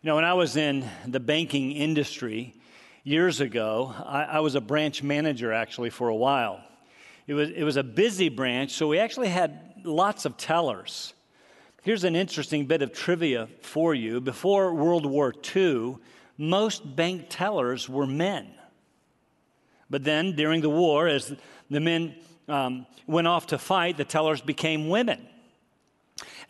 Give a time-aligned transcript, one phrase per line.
[0.00, 2.54] You know, when I was in the banking industry
[3.02, 6.62] years ago, I, I, was a branch manager actually for a while.
[7.26, 11.14] It was, it was a busy branch, so we actually had lots of tellers.
[11.82, 14.20] Here's an interesting bit of trivia for you.
[14.20, 15.96] Before World War II,
[16.36, 18.46] most bank tellers were men.
[19.90, 21.34] But then during the war, as
[21.70, 22.14] the men
[22.46, 25.26] um, went off to fight, the tellers became women.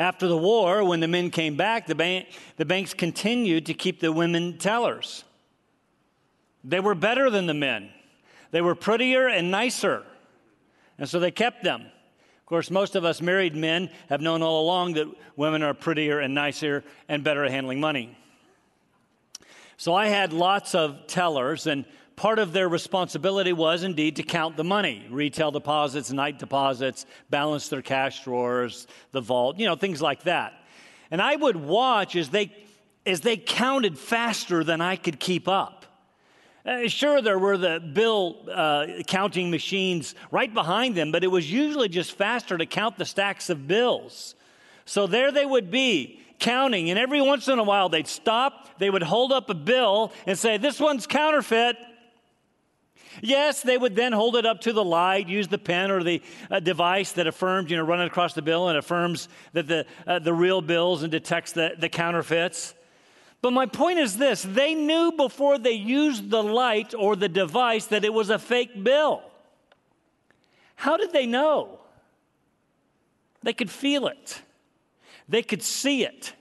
[0.01, 2.27] After the war, when the men came back, the,
[2.57, 5.25] the banks continued to keep the women tellers.
[6.63, 7.91] They were better than the men,
[8.51, 10.05] they were prettier and nicer.
[11.01, 11.83] And so they kept them.
[11.83, 16.19] Of course, most of us married men have known all along that women are prettier
[16.19, 18.17] and nicer and better at handling money.
[19.77, 21.85] So I had lots of tellers, and
[22.19, 27.69] part of their responsibility was indeed to count the money retail deposits, night deposits, balance
[27.69, 30.53] their cash drawers, the vault, you know, things like that.
[31.13, 32.53] And I would watch as they,
[33.07, 35.87] as they counted faster than I could keep up.
[36.67, 41.51] Uh, sure, there were the bill uh, counting machines right behind them, but it was
[41.51, 44.35] usually just faster to count the stacks of bills.
[44.87, 48.91] So there they would be, counting, and every once in a while they'd stop, they
[48.91, 51.77] would hold up a bill and say, This one's counterfeit.
[53.23, 56.23] Yes, they would then hold it up to the light, use the pen or the
[56.51, 59.87] uh, device that affirms, you know, run it across the bill and affirms that the,
[60.07, 62.75] uh, the real bills and detects the, the counterfeits.
[63.41, 67.87] But my point is this they knew before they used the light or the device
[67.87, 69.23] that it was a fake bill.
[70.77, 71.81] How did they know?
[73.43, 74.43] They could feel it.
[75.29, 76.35] They could see it.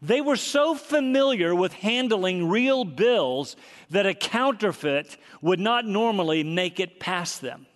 [0.00, 3.56] They were so familiar with handling real bills
[3.90, 7.66] that a counterfeit would not normally make it past them.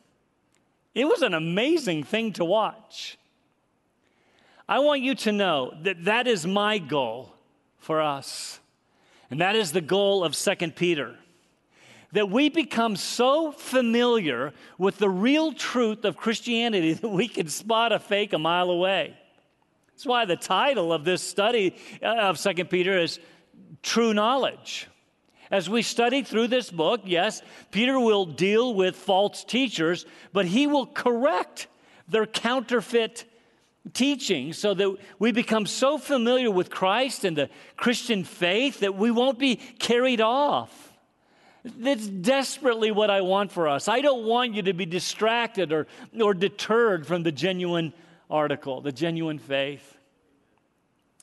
[0.94, 3.18] It was an amazing thing to watch.
[4.68, 7.34] I want you to know that that is my goal
[7.78, 8.60] for us.
[9.30, 11.16] And that is the goal of 2 Peter.
[12.12, 17.92] That we become so familiar with the real truth of Christianity that we can spot
[17.92, 19.16] a fake a mile away.
[20.02, 23.20] That's why the title of this study uh, of Second Peter is
[23.84, 24.88] True Knowledge.
[25.48, 27.40] As we study through this book, yes,
[27.70, 31.68] Peter will deal with false teachers, but he will correct
[32.08, 33.26] their counterfeit
[33.92, 39.12] teaching so that we become so familiar with Christ and the Christian faith that we
[39.12, 40.92] won't be carried off.
[41.64, 43.86] That's desperately what I want for us.
[43.86, 45.86] I don't want you to be distracted or,
[46.20, 47.92] or deterred from the genuine
[48.32, 49.98] article, the genuine faith.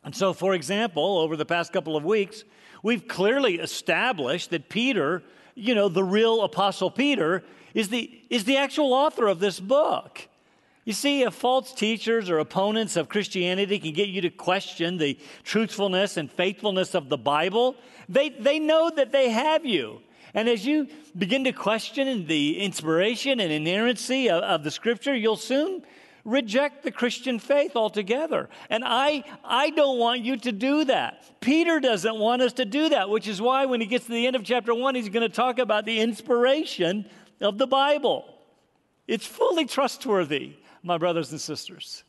[0.04, 2.44] And so, for example, over the past couple of weeks,
[2.84, 5.24] we've clearly established that Peter,
[5.56, 7.44] you know, the real Apostle Peter,
[7.74, 10.28] is the, is the actual author of this book.
[10.86, 15.20] You see, if false teachers or opponents of Christianity can get you to question the
[15.44, 17.76] truthfulness and faithfulness of the Bible,
[18.08, 20.02] they, they know that they have you.
[20.34, 20.88] And as you
[21.18, 25.84] begin to question the inspiration and inerrancy of, of the scripture, you'll soon
[26.26, 28.50] reject the Christian faith altogether.
[28.70, 31.42] And I, I don't want you to do that.
[31.42, 34.28] Peter doesn't want us to do that, which is why when he gets to the
[34.28, 37.06] end of chapter one, he's going to talk about the inspiration
[37.42, 38.26] of the Bible.
[39.08, 40.54] It's fully trustworthy,
[40.84, 42.04] my brothers and sisters.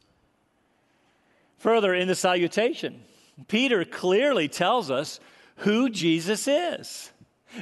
[1.59, 3.03] Further, in the salutation,
[3.49, 5.21] Peter clearly tells us
[5.57, 7.11] who Jesus is.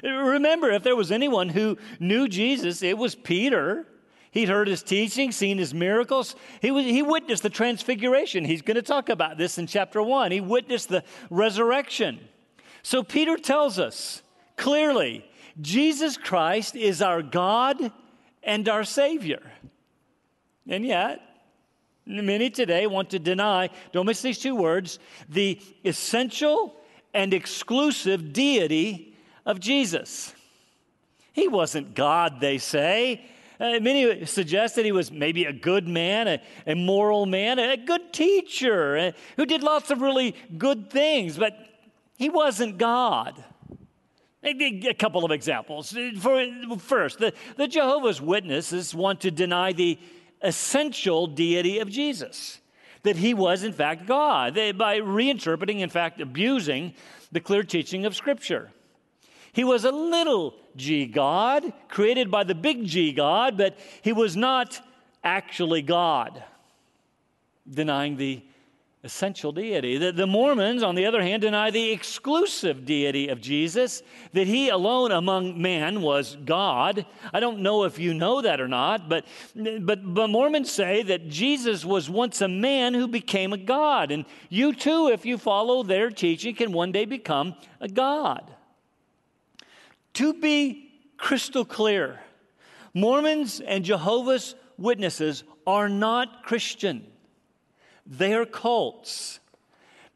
[0.02, 3.86] Remember, if there was anyone who knew Jesus, it was Peter.
[4.30, 6.36] He'd heard his teaching, seen his miracles.
[6.60, 8.44] He, was, he witnessed the transfiguration.
[8.44, 10.32] He's going to talk about this in chapter one.
[10.32, 12.20] He witnessed the resurrection.
[12.82, 14.22] So Peter tells us
[14.56, 15.24] clearly
[15.60, 17.92] Jesus Christ is our God
[18.42, 19.42] and our Savior.
[20.68, 21.20] And yet,
[22.06, 26.76] many today want to deny, don't miss these two words, the essential
[27.14, 29.16] and exclusive deity
[29.46, 30.34] of Jesus.
[31.32, 33.24] He wasn't God, they say.
[33.60, 37.76] Uh, many suggest that he was maybe a good man, a, a moral man, a
[37.76, 41.58] good teacher uh, who did lots of really good things, but
[42.16, 43.42] he wasn't God.
[44.44, 45.96] A couple of examples.
[46.20, 46.46] For,
[46.78, 49.98] first, the, the Jehovah's Witnesses want to deny the
[50.40, 52.60] essential deity of Jesus,
[53.02, 56.94] that he was, in fact, God, they, by reinterpreting, in fact, abusing
[57.32, 58.70] the clear teaching of Scripture.
[59.52, 64.36] He was a little g God, created by the big G God, but he was
[64.36, 64.80] not
[65.22, 66.42] actually God,
[67.68, 68.42] denying the
[69.04, 69.96] essential deity.
[69.96, 74.02] The, the, Mormons, on the other hand, deny the exclusive deity of Jesus,
[74.32, 77.06] that he alone among man was God.
[77.32, 79.24] I don't know if you know that or not, but,
[79.54, 84.10] but, but Mormons say that Jesus was once a man who became a God.
[84.10, 88.50] And you too, if you follow their teaching, can one day become a God.
[90.18, 92.18] To be crystal clear,
[92.92, 97.06] Mormons and Jehovah's Witnesses are not Christian.
[98.04, 99.38] They are cults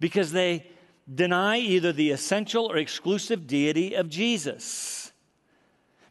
[0.00, 0.66] because they
[1.14, 5.12] deny either the essential or exclusive deity of Jesus.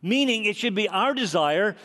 [0.01, 1.75] Meaning, it should be our desire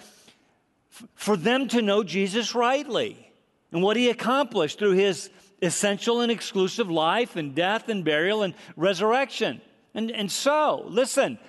[0.93, 3.32] f- for them to know Jesus rightly
[3.73, 5.29] and what he accomplished through his
[5.61, 9.61] essential and exclusive life and death and burial and resurrection.
[9.93, 11.41] And, and so, listen,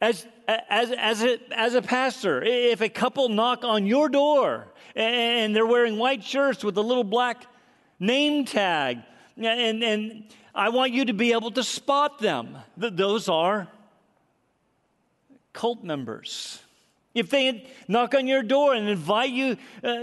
[0.00, 5.54] as, as, as, a, as a pastor, if a couple knock on your door and
[5.54, 7.46] they're wearing white shirts with a little black
[7.98, 8.98] name tag.
[9.36, 12.56] And, and I want you to be able to spot them.
[12.76, 13.68] Those are
[15.52, 16.60] cult members.
[17.16, 19.96] If they knock on your door and invite you, uh,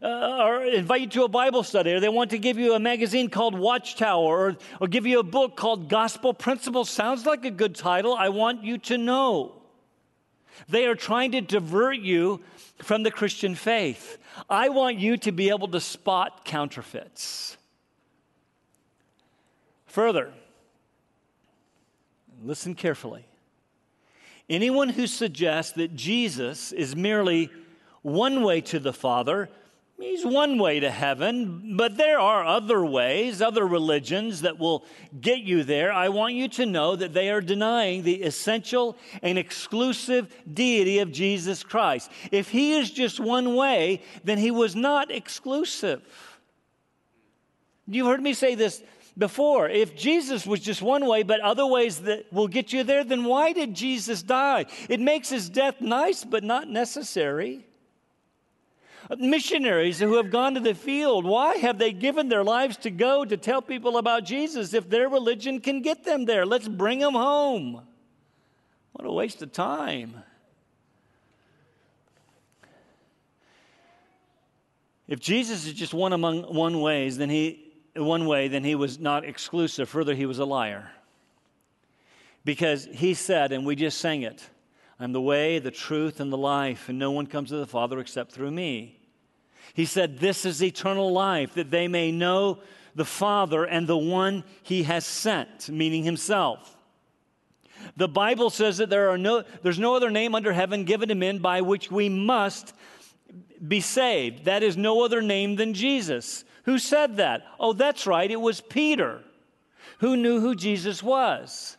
[0.00, 2.78] uh, or invite you to a Bible study, or they want to give you a
[2.78, 7.50] magazine called Watchtower, or, or give you a book called Gospel Principles, sounds like a
[7.50, 8.14] good title.
[8.14, 9.60] I want you to know.
[10.68, 12.40] They are trying to divert you
[12.78, 14.18] from the Christian faith.
[14.48, 17.56] I want you to be able to spot counterfeits.
[19.86, 20.32] Further,
[22.44, 23.26] listen carefully.
[24.50, 27.48] Anyone who suggests that Jesus is merely
[28.02, 29.48] one way to the Father
[30.00, 34.86] He's one way to heaven, but there are other ways, other religions that will
[35.20, 35.92] get you there.
[35.92, 41.12] I want you to know that they are denying the essential and exclusive deity of
[41.12, 42.10] Jesus Christ.
[42.32, 46.00] If he is just one way, then he was not exclusive.
[47.86, 48.82] You've heard me say this
[49.16, 49.68] before.
[49.68, 53.24] If Jesus was just one way, but other ways that will get you there, then
[53.24, 54.66] why did Jesus die?
[54.88, 57.66] It makes his death nice, but not necessary.
[59.18, 63.24] Missionaries who have gone to the field, why have they given their lives to go
[63.24, 66.46] to tell people about Jesus if their religion can get them there?
[66.46, 67.82] Let's bring them home.
[68.92, 70.22] What a waste of time.
[75.08, 78.98] If Jesus is just one among one ways, then he one way, then he was
[78.98, 79.88] not exclusive.
[79.88, 80.90] Further, he was a liar.
[82.44, 84.48] Because he said, and we just sang it,
[84.98, 87.98] I'm the way, the truth, and the life, and no one comes to the Father
[87.98, 88.98] except through me.
[89.74, 92.58] He said, This is eternal life, that they may know
[92.94, 96.76] the Father and the one he has sent, meaning himself.
[97.96, 101.14] The Bible says that there are no, there's no other name under heaven given to
[101.14, 102.74] men by which we must
[103.66, 104.44] be saved.
[104.44, 106.44] That is no other name than Jesus.
[106.64, 107.46] Who said that?
[107.58, 109.20] Oh, that's right, it was Peter
[109.98, 111.76] who knew who Jesus was.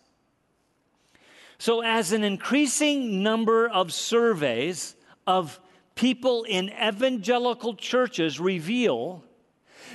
[1.57, 4.95] So, as an increasing number of surveys
[5.27, 5.59] of
[5.95, 9.23] people in evangelical churches reveal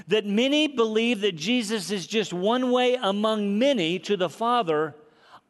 [0.09, 4.94] that many believe that Jesus is just one way among many to the Father,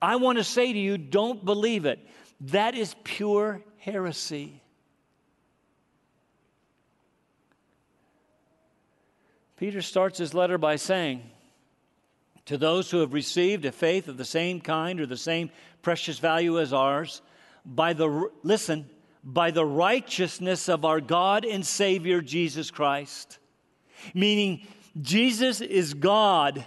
[0.01, 1.99] I want to say to you, don't believe it.
[2.41, 4.63] That is pure heresy.
[9.57, 11.23] Peter starts his letter by saying,
[12.47, 15.51] To those who have received a faith of the same kind or the same
[15.83, 17.23] precious value as ours,
[17.65, 18.89] by the, listen,
[19.25, 23.39] by the righteousness of our God and Savior Jesus Christ.
[24.15, 24.67] Meaning,
[25.01, 26.65] Jesus is God,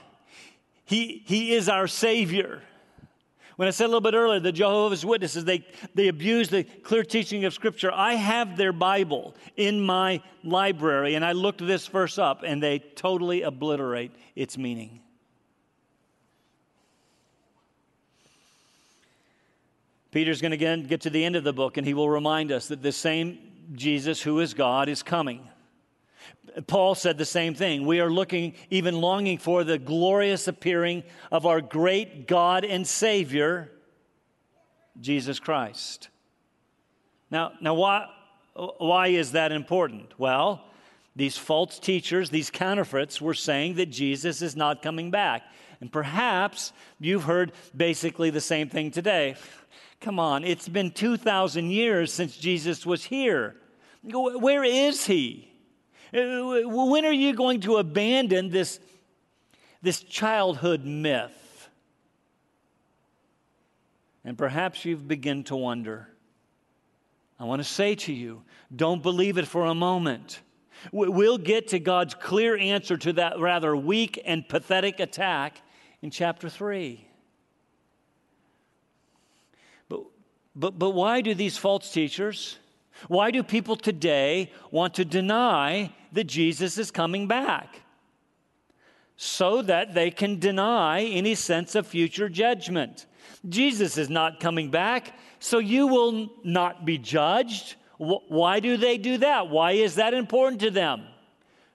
[0.85, 2.62] He, he is our Savior.
[3.59, 7.04] When I said a little bit earlier, the Jehovah's Witnesses, they, they abuse the clear
[7.04, 7.92] teaching of Scripture.
[7.94, 12.80] I have their Bible in my library, and I looked this verse up, and they
[12.80, 15.01] totally obliterate its meaning.
[20.11, 22.54] Peter's going to again get to the end of the book and he will remind
[22.54, 23.39] us that the same
[23.73, 25.48] Jesus who is God is coming.
[26.68, 27.85] Paul said the same thing.
[27.85, 33.71] We are looking, even longing for the glorious appearing of our great God and Savior,
[34.99, 36.09] Jesus Christ.
[37.31, 38.07] Now, now why,
[38.53, 40.13] why is that important?
[40.18, 40.63] Well,
[41.15, 45.44] these false teachers, these counterfeits, were saying that Jesus is not coming back.
[45.81, 49.35] And perhaps you've heard basically the same thing today.
[50.01, 53.56] Come on, it's been 2,000 years since Jesus was here.
[54.03, 55.48] Where is he?
[56.13, 58.80] Uh, when are you going to abandon this,
[59.81, 61.69] this childhood myth?
[64.25, 66.07] And perhaps you've begun to wonder.
[67.39, 68.44] I want to say to you
[68.75, 70.42] don't believe it for a moment.
[70.92, 75.61] We'll get to God's clear answer to that rather weak and pathetic attack
[76.01, 77.06] in chapter 3.
[79.89, 80.01] But,
[80.56, 82.57] but, but why do these false teachers,
[83.07, 87.81] why do people today want to deny that Jesus is coming back?
[89.15, 93.06] So that they can deny any sense of future judgment.
[93.47, 97.75] Jesus is not coming back, so you will not be judged.
[97.97, 99.49] Why do they do that?
[99.49, 101.03] Why is that important to them?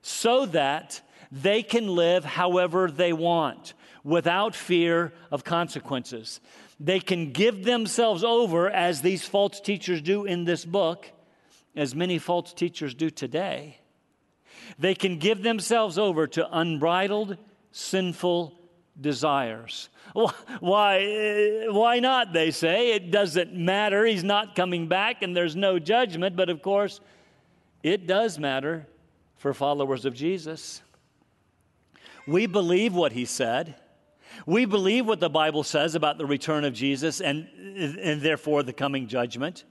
[0.02, 1.00] So that
[1.30, 6.40] they can live however they want without fear of consequences.
[6.80, 11.10] They can give themselves over, as these false teachers do in this book,
[11.76, 13.78] as many false teachers do today.
[14.78, 17.36] They can give themselves over to unbridled,
[17.72, 18.58] sinful
[19.00, 19.88] desires.
[20.60, 22.92] Why, eh, why not, they say?
[22.92, 24.04] It doesn't matter.
[24.04, 26.36] He's not coming back and there's no judgment.
[26.36, 27.00] But of course,
[27.82, 28.86] it does matter
[29.36, 30.82] for followers of Jesus.
[32.26, 33.74] We believe what he said.
[34.46, 38.72] We believe what the Bible says about the return of Jesus and, and therefore the
[38.72, 39.64] coming judgment.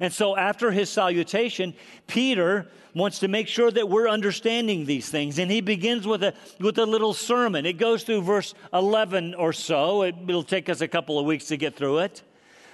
[0.00, 1.74] And so, after his salutation,
[2.06, 5.38] Peter wants to make sure that we're understanding these things.
[5.38, 7.66] And he begins with a, with a little sermon.
[7.66, 10.02] It goes through verse 11 or so.
[10.02, 12.22] It, will take us a couple of weeks to get through it.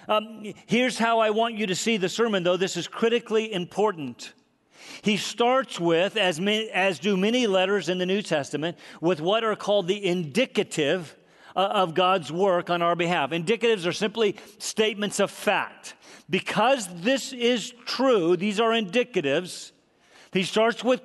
[0.08, 2.56] Um, here's how I want you to see the sermon, though.
[2.56, 4.32] This is critically important.
[5.02, 9.44] He starts with, as, many, as do many letters in the New Testament, with what
[9.44, 11.16] are called the indicative
[11.54, 13.30] uh, of God's work on our behalf.
[13.30, 15.94] Indicatives are simply statements of fact.
[16.30, 19.72] Because this is true, these are indicatives.
[20.32, 21.02] He starts with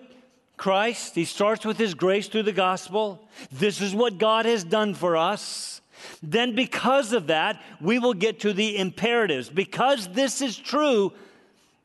[0.56, 3.28] Christ, he starts with his grace through the gospel.
[3.52, 5.82] This is what God has done for us.
[6.22, 9.50] Then, because of that, we will get to the imperatives.
[9.50, 11.12] Because this is true,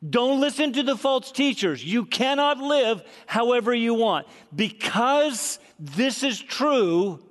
[0.08, 1.84] don't listen to the false teachers.
[1.84, 4.26] You cannot live however you want.
[4.54, 7.22] Because this is true,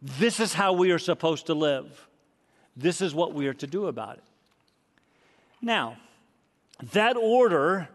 [0.00, 2.08] this is how we are supposed to live.
[2.76, 4.24] This is what we are to do about it.
[5.60, 5.96] Now,
[6.92, 7.88] that order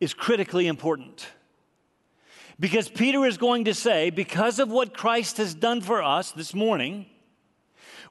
[0.00, 1.28] is critically important.
[2.58, 6.54] Because Peter is going to say, because of what Christ has done for us this
[6.54, 7.06] morning,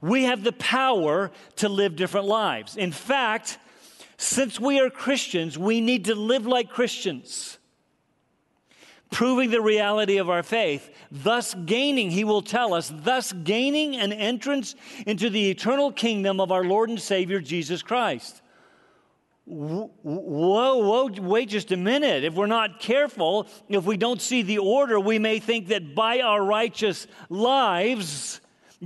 [0.02, 2.76] we have the power to live different lives.
[2.76, 3.60] In fact,
[4.18, 7.58] since we are Christians, we need to live like Christians,
[9.12, 14.12] proving the reality of our faith, thus gaining, he will tell us, thus gaining an
[14.12, 14.74] entrance
[15.06, 18.42] into the eternal kingdom of our Lord and Savior Jesus Christ.
[19.46, 22.24] Whoa, whoa, wait just a minute.
[22.24, 26.22] If we're not careful, if we don't see the order, we may think that by
[26.22, 28.40] our righteous lives,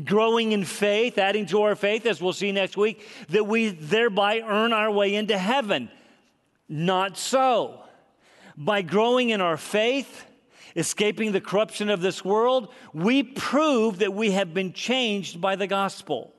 [0.03, 4.39] growing in faith, adding to our faith, as we'll see next week, that we thereby
[4.39, 5.89] earn our way into heaven.
[6.67, 7.84] Not so.
[8.57, 10.25] By growing in our faith,
[10.75, 15.67] escaping the corruption of this world, we prove that we have been changed by the
[15.67, 16.33] gospel.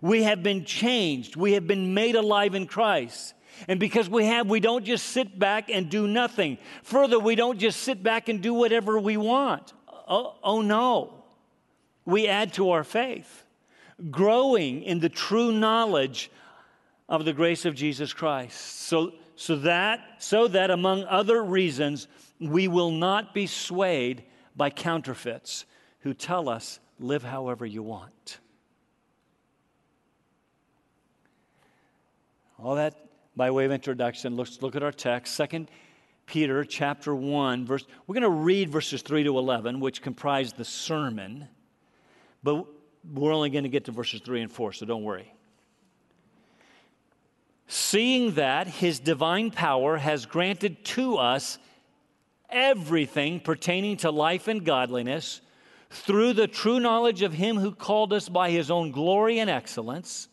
[0.00, 1.36] We have been changed.
[1.36, 3.34] We have been made alive in Christ.
[3.68, 6.58] And because we have, we don't just sit back and do nothing.
[6.82, 9.72] Further, we don't just sit back and do whatever we want.
[10.08, 11.24] Oh, oh no.
[12.04, 13.44] We add to our faith,
[14.10, 16.30] growing in the true knowledge
[17.12, 18.58] of the grace of Jesus Christ.
[18.58, 22.08] So, so that, so that among other reasons,
[22.40, 24.24] we will not be swayed
[24.56, 25.66] by counterfeits
[26.00, 28.38] who tell us, live however you want.
[32.58, 32.96] All that
[33.36, 34.34] by way of introduction.
[34.34, 35.34] Let's look at our text.
[35.34, 35.70] Second
[36.24, 37.84] Peter chapter 1, verse.
[38.06, 41.46] We're going to read verses 3 to 11, which comprise the sermon,
[42.42, 42.64] but
[43.12, 45.34] we're only going to get to verses 3 and 4, so don't worry.
[47.72, 51.58] Seeing that his divine power has granted to us
[52.50, 55.40] everything pertaining to life and godliness
[55.88, 60.28] through the true knowledge of him who called us by his own glory and excellence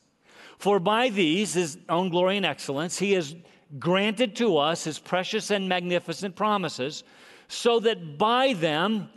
[0.60, 3.34] for by these, his own glory and excellence, he has
[3.79, 7.05] granted to us his precious and magnificent promises,
[7.48, 9.10] so that by them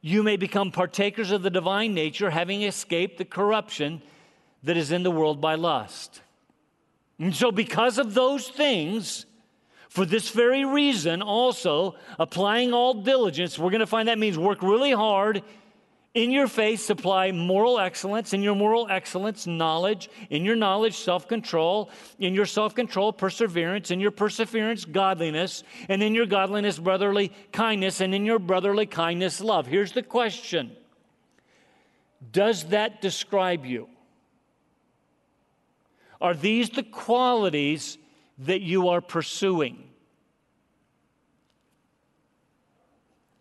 [0.00, 4.02] you may become partakers of the divine nature, having escaped the corruption
[4.64, 6.20] that is in the world by lust.
[7.18, 9.26] And so, because of those things,
[9.88, 14.62] for this very reason, also applying all diligence, we're going to find that means work
[14.62, 15.42] really hard
[16.14, 18.32] in your faith, supply moral excellence.
[18.32, 20.08] In your moral excellence, knowledge.
[20.30, 21.90] In your knowledge, self control.
[22.18, 23.90] In your self control, perseverance.
[23.90, 25.64] In your perseverance, godliness.
[25.88, 28.00] And in your godliness, brotherly kindness.
[28.00, 29.66] And in your brotherly kindness, love.
[29.66, 30.74] Here's the question
[32.32, 33.88] Does that describe you?
[36.20, 37.98] Are these the qualities
[38.38, 39.88] that you are pursuing?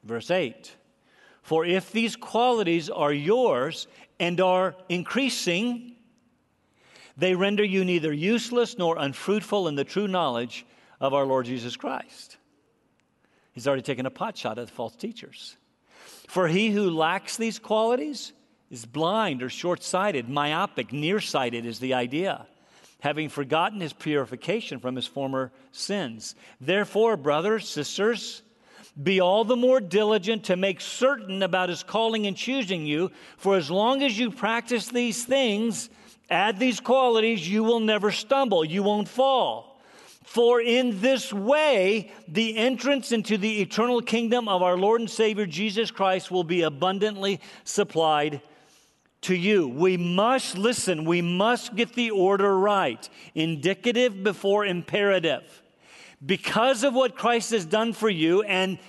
[0.03, 0.71] Verse 8
[1.41, 3.87] For if these qualities are yours
[4.19, 5.95] and are increasing,
[7.17, 10.65] they render you neither useless nor unfruitful in the true knowledge
[10.99, 12.37] of our Lord Jesus Christ.
[13.51, 15.57] He's already taken a pot shot at the false teachers.
[16.27, 18.33] For he who lacks these qualities
[18.69, 22.45] is blind or short sighted, myopic, nearsighted is the idea,
[22.99, 26.35] having forgotten his purification from his former sins.
[26.59, 28.41] Therefore, brothers, sisters,
[29.01, 33.55] be all the more diligent to make certain about his calling and choosing you, for
[33.55, 35.89] as long as you practice these things,
[36.29, 39.79] add these qualities, you will never stumble, you won't fall.
[40.23, 45.45] For in this way, the entrance into the eternal kingdom of our Lord and Savior
[45.45, 48.41] Jesus Christ will be abundantly supplied
[49.21, 49.67] to you.
[49.67, 55.63] We must listen, we must get the order right, indicative before imperative.
[56.25, 58.79] Because of what Christ has done for you and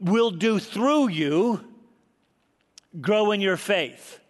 [0.00, 1.64] will do through you,
[3.00, 4.20] grow in your faith.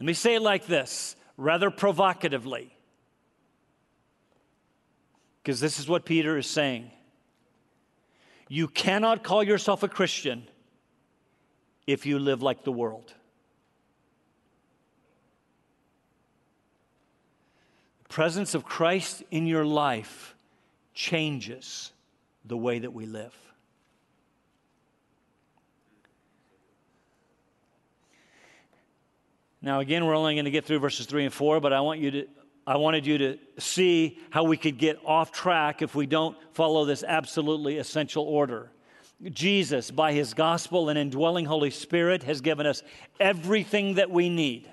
[0.00, 2.72] Let me say it like this, rather provocatively
[5.48, 6.90] because this is what Peter is saying.
[8.48, 10.46] You cannot call yourself a Christian
[11.86, 13.14] if you live like the world.
[17.97, 20.34] The presence of Christ in your life
[20.94, 21.92] changes
[22.44, 23.34] the way that we live.
[29.60, 32.00] Now, again, we're only going to get through verses 3 and 4, but I want
[32.00, 32.26] you to
[32.68, 36.84] I wanted you to see how we could get off track if we don't follow
[36.84, 38.70] this absolutely essential order.
[39.22, 42.82] Jesus, by his gospel and indwelling Holy Spirit, has given us
[43.18, 44.70] everything that we need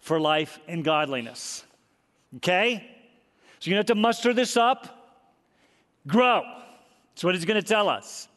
[0.00, 1.64] for life and godliness.
[2.36, 2.88] Okay?
[3.58, 5.20] So you're going to have to muster this up,
[6.06, 6.42] grow.
[7.14, 8.28] That's what he's going to tell us.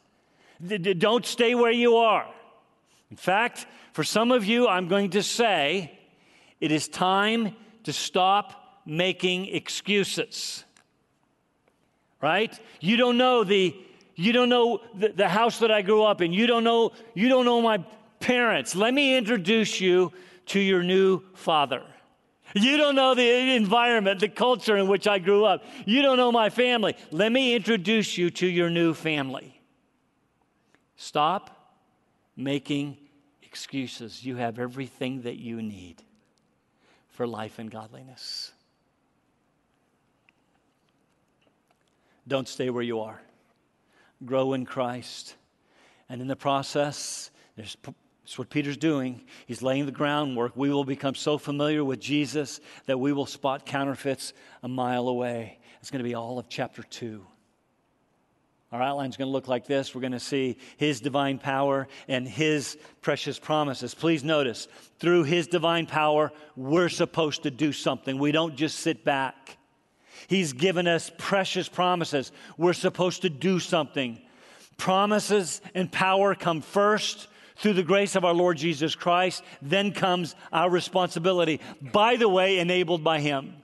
[0.62, 2.28] Don't stay where you are.
[3.10, 5.98] In fact, for some of you, I'm going to say
[6.60, 10.64] it is time to stop making excuses.
[12.22, 12.58] Right?
[12.80, 13.76] You don't know the
[14.18, 16.32] you don't know the, the house that I grew up in.
[16.32, 17.84] You don't know you don't know my
[18.20, 18.76] parents.
[18.76, 20.12] Let me introduce you
[20.48, 21.84] to your new father.
[22.54, 25.64] You don't know the environment, the culture in which I grew up.
[25.86, 26.96] You don't know my family.
[27.12, 29.60] Let me introduce you to your new family.
[30.96, 31.74] Stop
[32.36, 32.98] making
[33.44, 34.26] excuses.
[34.26, 36.04] You have everything that you need
[37.10, 38.52] for life and godliness.
[42.28, 43.22] Don't stay where you are.
[44.26, 45.36] Grow in Christ.
[46.10, 47.78] And in the process, there's
[48.26, 49.22] that's what Peter's doing.
[49.46, 50.58] He's laying the groundwork.
[50.58, 54.34] We will become so familiar with Jesus that we will spot counterfeits
[54.64, 55.60] a mile away.
[55.80, 57.24] It's going to be all of chapter 2.
[58.72, 59.94] Our outline's going to look like this.
[59.94, 63.94] We're going to see His divine power and His precious promises.
[63.94, 68.18] Please notice, through His divine power, we're supposed to do something.
[68.18, 69.56] We don't just sit back.
[70.26, 72.32] He's given us precious promises.
[72.58, 74.20] We're supposed to do something.
[74.78, 77.28] Promises and power come first
[77.58, 79.44] through the grace of our Lord Jesus Christ.
[79.62, 83.56] Then comes our responsibility, by the way, enabled by Him.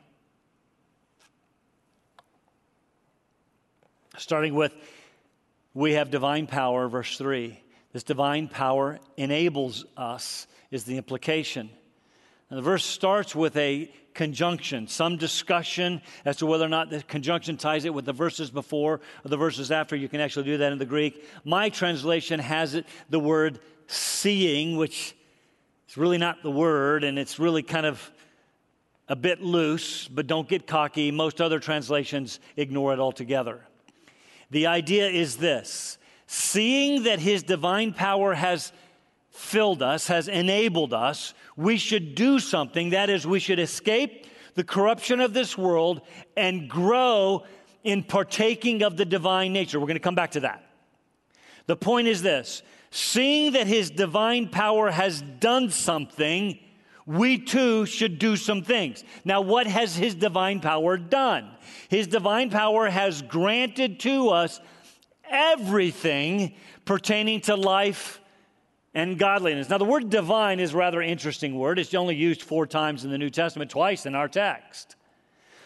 [4.17, 4.73] Starting with,
[5.73, 7.59] we have divine power, verse 3.
[7.93, 11.69] This divine power enables us, is the implication.
[12.49, 17.01] And the verse starts with a conjunction, some discussion as to whether or not the
[17.03, 19.95] conjunction ties it with the verses before or the verses after.
[19.95, 21.25] You can actually do that in the Greek.
[21.45, 23.59] My translation has it the word
[23.91, 25.15] seeing, which
[25.89, 28.11] is really not the word, and it's really kind of
[29.07, 31.11] a bit loose, but don't get cocky.
[31.11, 33.61] Most other translations ignore it altogether.
[34.51, 38.71] The idea is this seeing that his divine power has
[39.29, 42.91] filled us, has enabled us, we should do something.
[42.91, 46.01] That is, we should escape the corruption of this world
[46.37, 47.43] and grow
[47.83, 49.79] in partaking of the divine nature.
[49.79, 50.65] We're going to come back to that.
[51.65, 56.59] The point is this seeing that his divine power has done something,
[57.05, 59.03] we too should do some things.
[59.25, 61.49] Now, what has his divine power done?
[61.89, 64.59] His divine power has granted to us
[65.29, 66.53] everything
[66.85, 68.19] pertaining to life
[68.93, 69.69] and godliness.
[69.69, 71.79] Now, the word divine is a rather interesting word.
[71.79, 74.95] It's only used four times in the New Testament, twice in our text.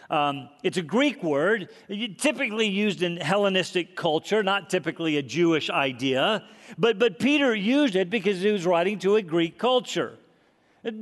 [0.09, 1.69] Um, it's a Greek word,
[2.17, 6.43] typically used in Hellenistic culture, not typically a Jewish idea.
[6.77, 10.17] But, but Peter used it because he was writing to a Greek culture.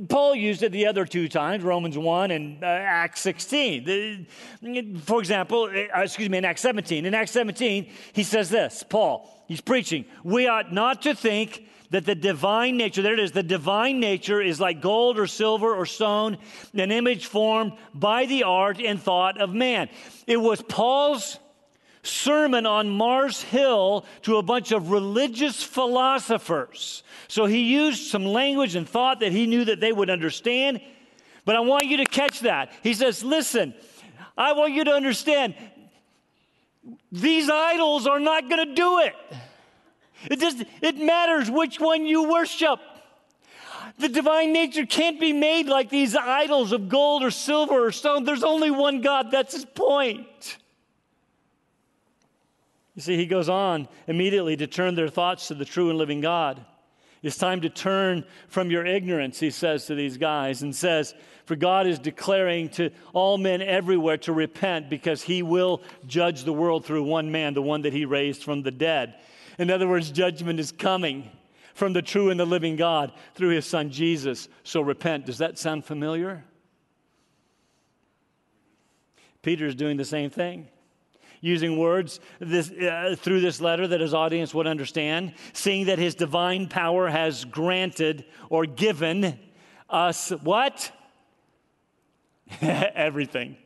[0.08, 3.84] Paul used it the other two times, Romans 1 and uh, Acts 16.
[3.84, 4.26] The,
[5.02, 7.04] for example, uh, excuse me, in Acts 17.
[7.04, 12.06] In Acts 17, he says this Paul, he's preaching, we ought not to think that
[12.06, 15.84] the divine nature, there it is, the divine nature is like gold or silver or
[15.84, 16.38] stone,
[16.72, 19.90] an image formed by the art and thought of man.
[20.26, 21.38] It was Paul's
[22.04, 27.02] sermon on Mars Hill to a bunch of religious philosophers.
[27.28, 30.80] So he used some language and thought that he knew that they would understand.
[31.44, 32.72] But I want you to catch that.
[32.82, 33.74] He says, Listen,
[34.36, 35.54] I want you to understand
[37.10, 39.14] these idols are not going to do it.
[40.30, 42.80] It just it matters which one you worship.
[43.98, 48.24] The divine nature can't be made like these idols of gold or silver or stone.
[48.24, 49.30] There's only one God.
[49.30, 50.56] That's his point.
[52.94, 56.20] You see, he goes on immediately to turn their thoughts to the true and living
[56.20, 56.64] God.
[57.22, 61.14] It's time to turn from your ignorance, he says to these guys, and says,
[61.46, 66.52] For God is declaring to all men everywhere to repent because he will judge the
[66.52, 69.14] world through one man, the one that he raised from the dead.
[69.58, 71.30] In other words, judgment is coming
[71.72, 74.48] from the true and the living God through his son Jesus.
[74.62, 75.24] So repent.
[75.24, 76.44] Does that sound familiar?
[79.40, 80.68] Peter is doing the same thing
[81.44, 86.14] using words this, uh, through this letter that his audience would understand, seeing that his
[86.14, 89.38] divine power has granted or given
[89.90, 90.90] us what?
[92.62, 93.56] Everything.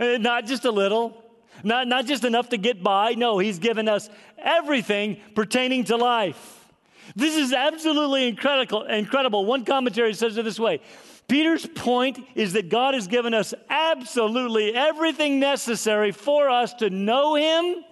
[0.00, 1.22] Uh, not just a little,
[1.62, 3.14] not, not just enough to get by.
[3.14, 6.68] No, he's given us everything pertaining to life.
[7.14, 8.82] This is absolutely incredible.
[8.82, 9.44] incredible.
[9.44, 10.80] One commentary says it this way
[11.28, 17.34] Peter's point is that God has given us absolutely everything necessary for us to know
[17.34, 17.84] Him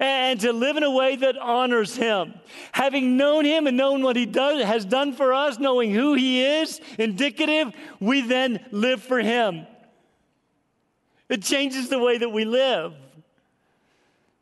[0.00, 2.34] and to live in a way that honors Him.
[2.72, 6.44] Having known Him and known what He does, has done for us, knowing who He
[6.44, 9.66] is, indicative, we then live for Him.
[11.28, 12.92] It changes the way that we live.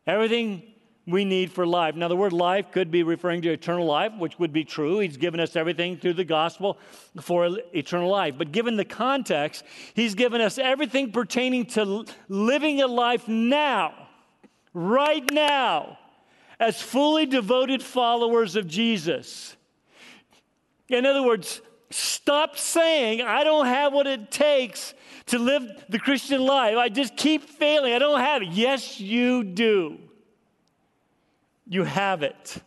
[0.07, 0.72] Everything
[1.05, 1.95] we need for life.
[1.95, 4.99] Now, the word life could be referring to eternal life, which would be true.
[4.99, 6.77] He's given us everything through the gospel
[7.19, 8.35] for eternal life.
[8.37, 14.07] But given the context, He's given us everything pertaining to living a life now,
[14.73, 15.99] right now,
[16.59, 19.57] as fully devoted followers of Jesus.
[20.87, 24.93] In other words, stop saying, I don't have what it takes
[25.25, 26.77] to live the Christian life.
[26.77, 27.93] I just keep failing.
[27.93, 28.49] I don't have it.
[28.49, 29.99] Yes, you do.
[31.73, 32.57] You have it.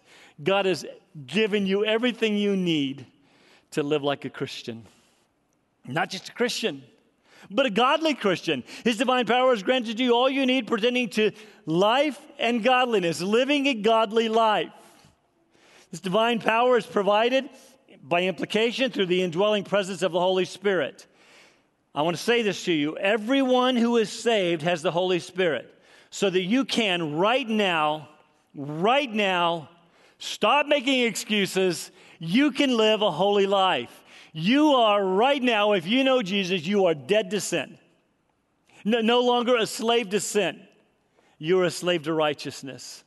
[0.43, 0.85] God has
[1.27, 3.07] given you everything you need
[3.71, 4.85] to live like a Christian.
[5.87, 6.83] Not just a Christian,
[7.49, 8.65] but a godly Christian.
[8.83, 11.31] His divine power has granted you all you need pertaining to
[11.67, 14.73] life and godliness, living a godly life.
[15.93, 17.49] This divine power is provided
[18.03, 21.07] by implication through the indwelling presence of the Holy Spirit.
[21.95, 25.73] I want to say this to you everyone who is saved has the Holy Spirit,
[26.11, 28.09] so that you can right now
[28.57, 29.69] right now,
[30.19, 31.91] stop making excuses.
[32.19, 34.03] You can live a holy life.
[34.33, 37.79] You are right now, if you know Jesus, you are dead to sin.
[38.85, 40.61] No, no longer a slave to sin.
[41.39, 43.05] You're a slave to righteousness.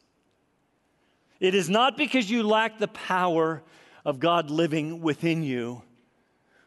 [1.39, 3.63] It is not because you lack the power
[4.05, 5.81] of God living within you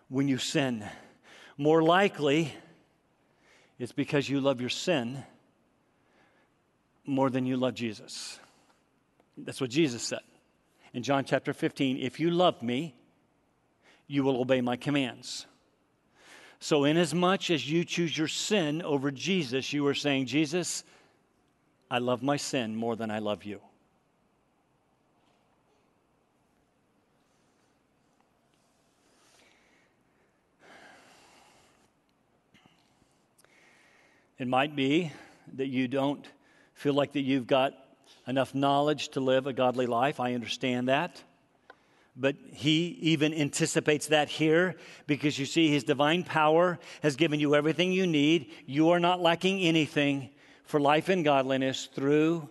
[0.09, 0.85] when you sin.
[1.57, 2.53] More likely,
[3.79, 5.25] it's because you love your sin
[7.05, 8.39] more than you love Jesus.
[9.37, 10.21] That's what Jesus said
[10.93, 11.99] in John chapter 15.
[11.99, 12.95] If you love me,
[14.07, 15.47] you will obey my commands.
[16.61, 20.85] So, inasmuch as you choose your sin over Jesus, you are saying, Jesus,
[21.91, 23.61] I love my sin more than I love you.
[34.39, 35.13] It might be
[35.55, 36.27] that you don't
[36.75, 37.75] feel like that you've got
[38.27, 40.21] enough knowledge to live a godly life.
[40.21, 41.23] I understand that.
[42.15, 47.55] But he even anticipates that here because you see, his divine power has given you
[47.55, 48.51] everything you need.
[48.67, 50.31] You are not lacking anything
[50.65, 52.49] for life and godliness through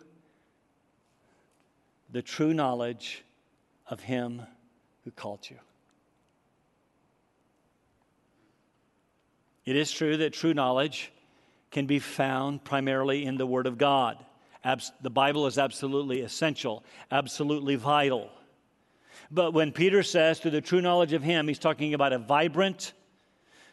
[2.12, 3.24] the true knowledge
[3.88, 4.42] of him
[5.04, 5.58] who called you.
[9.66, 11.12] It is true that true knowledge
[11.70, 14.18] can be found primarily in the Word of God.
[14.64, 18.30] Abs- the Bible is absolutely essential, absolutely vital.
[19.30, 22.94] But when Peter says, through the true knowledge of Him, he's talking about a vibrant,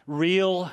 [0.06, 0.70] real,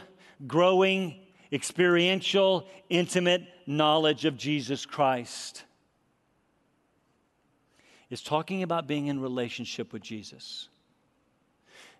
[0.48, 1.16] growing,
[1.52, 5.64] experiential, intimate knowledge of Jesus Christ.
[8.10, 10.70] It's talking about being in relationship with Jesus.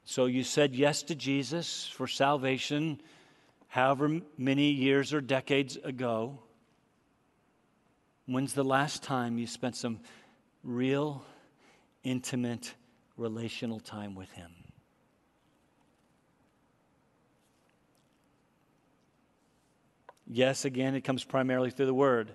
[0.04, 3.02] So you said yes to Jesus for salvation
[3.68, 6.40] however many years or decades ago.
[8.28, 10.00] When's the last time you spent some
[10.64, 11.24] real,
[12.04, 12.74] intimate,
[13.18, 14.52] relational time with Him?
[20.28, 22.32] Yes, again, it comes primarily through the Word.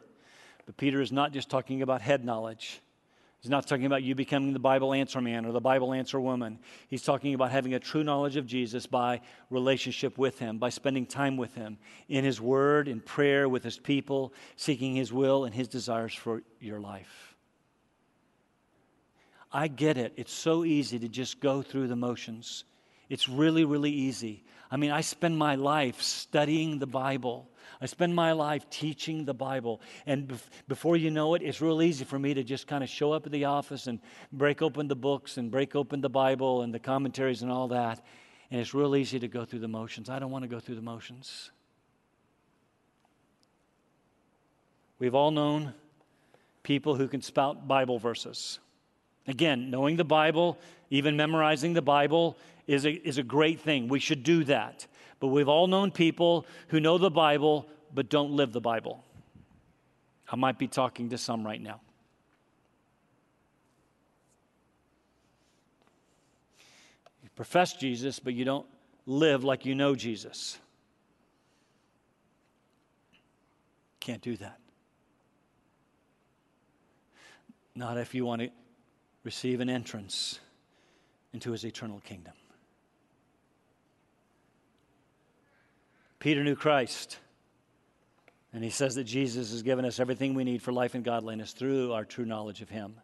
[0.65, 2.81] But Peter is not just talking about head knowledge.
[3.41, 6.59] He's not talking about you becoming the Bible answer man or the Bible answer woman.
[6.89, 11.07] He's talking about having a true knowledge of Jesus by relationship with Him, by spending
[11.07, 15.55] time with Him in His Word, in prayer with His people, seeking His will and
[15.55, 17.35] His desires for your life.
[19.51, 20.13] I get it.
[20.17, 22.65] It's so easy to just go through the motions.
[23.09, 24.45] It's really, really easy.
[24.71, 27.51] I mean, I spend my life studying the Bible.
[27.81, 29.81] I spend my life teaching the Bible.
[30.07, 32.91] And bef- before you know it, it's real easy for me to just kind of
[32.91, 34.01] show up at the office and
[34.33, 38.05] break open the books and break open the Bible and the commentaries and all that.
[38.51, 40.09] And it's real easy to go through the motions.
[40.09, 41.51] I don't want to go through the motions.
[44.99, 45.75] We've all known
[46.63, 48.61] people who can spout Bible verses.
[49.31, 50.59] Again, knowing the Bible,
[50.91, 53.87] even memorizing the Bible, is a, is a great thing.
[53.87, 54.89] We should do that.
[55.21, 59.05] But we've all known people who know the Bible but don't live the Bible.
[60.29, 61.81] I might be talking to some right now.
[67.23, 68.67] You profess Jesus, but you don't
[69.07, 70.59] live like you know Jesus.
[74.01, 74.59] Can't do that.
[77.77, 78.51] Not if you want to
[79.25, 80.39] receive an entrance
[81.33, 82.35] into his eternal kingdom.
[86.19, 87.19] Peter knew Christ.
[88.53, 91.53] And he says that Jesus has given us everything we need for life and godliness
[91.53, 92.95] through our true knowledge of him.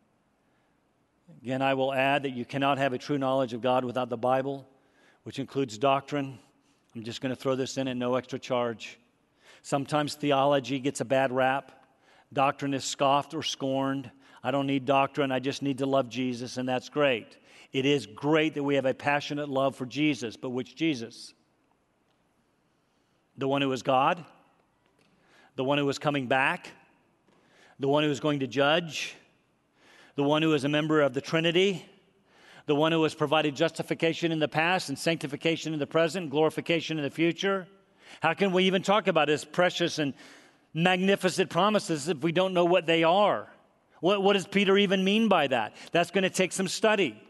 [1.43, 4.17] Again, I will add that you cannot have a true knowledge of God without the
[4.17, 4.69] Bible,
[5.23, 6.39] which includes doctrine.
[6.95, 8.99] I'm just going to throw this in at no extra charge.
[9.63, 11.73] Sometimes theology gets a bad rap.
[12.33, 14.11] Doctrine is scoffed or scorned.
[14.47, 17.37] I don't need doctrine, I just need to love Jesus, and that's great.
[17.73, 21.35] It is great that we have a passionate love for Jesus, but which Jesus?
[23.39, 24.25] the one who is God,
[25.57, 26.71] the one who is coming back,
[27.79, 29.15] the one who is going to judge,
[30.15, 31.85] the one who is a member of the Trinity,
[32.65, 36.99] the one who has provided justification in the past and sanctification in the present, glorification
[36.99, 37.67] in the future.
[38.21, 40.15] How can we even talk about his precious and
[40.73, 43.49] magnificent promises if we don't know what they are?
[44.01, 45.75] What, what does Peter even mean by that?
[45.93, 47.21] That's going to take some study.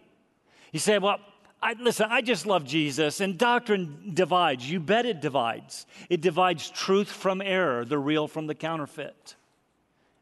[0.73, 1.21] You say, well,
[1.63, 4.71] I, listen, I just love Jesus, and doctrine divides.
[4.71, 5.87] You bet it divides.
[6.11, 9.37] It divides truth from error, the real from the counterfeit.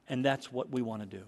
[0.09, 1.25] And that's what we want to do.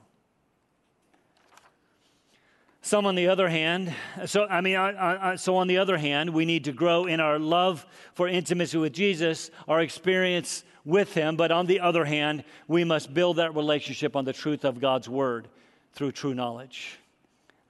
[2.87, 3.93] Some, on the other hand,
[4.27, 7.19] so I mean, I, I, so on the other hand, we need to grow in
[7.19, 11.35] our love for intimacy with Jesus, our experience with Him.
[11.35, 15.09] But on the other hand, we must build that relationship on the truth of God's
[15.09, 15.49] Word
[15.95, 17.01] through true knowledge.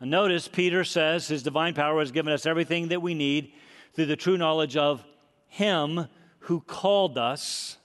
[0.01, 3.53] And notice Peter says his divine power has given us everything that we need
[3.95, 5.03] through the true knowledge of
[5.49, 6.09] Him
[6.41, 7.79] who called us,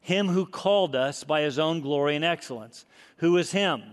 [0.00, 2.86] Him who called us by His own glory and excellence.
[3.18, 3.84] Who is Him?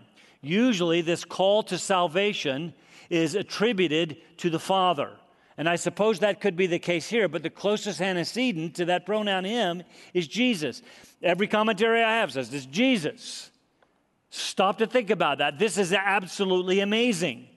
[0.42, 2.74] Usually, this call to salvation
[3.10, 5.12] is attributed to the Father.
[5.58, 9.06] And I suppose that could be the case here, but the closest antecedent to that
[9.06, 10.82] pronoun him is Jesus.
[11.22, 13.52] Every commentary I have says this Jesus.
[14.30, 15.60] Stop to think about that.
[15.60, 17.48] This is absolutely amazing.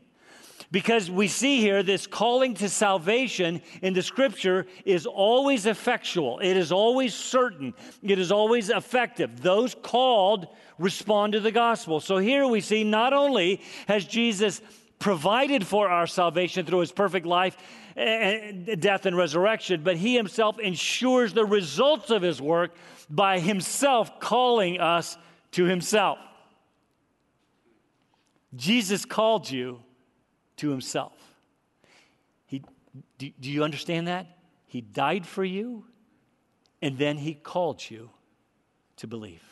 [0.73, 6.38] Because we see here this calling to salvation in the scripture is always effectual.
[6.38, 7.75] It is always certain.
[8.03, 9.42] It is always effective.
[9.42, 10.49] Those called
[10.83, 12.01] respond to the gospel.
[12.01, 14.61] So here we see not only has Jesus
[14.99, 17.57] provided for our salvation through his perfect life,
[17.97, 22.75] and death, and resurrection, but he himself ensures the results of his work
[23.11, 25.18] by himself calling us
[25.53, 26.18] to himself.
[28.55, 29.81] Jesus called you
[30.57, 31.12] to himself.
[32.47, 32.62] He,
[33.18, 34.38] do, do you understand that?
[34.66, 35.85] He died for you,
[36.81, 38.11] and then he called you
[38.97, 39.42] to believe.